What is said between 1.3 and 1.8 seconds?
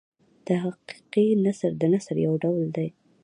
نثر